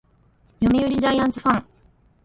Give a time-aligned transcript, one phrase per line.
[0.63, 1.65] 読売ジャイアンツファン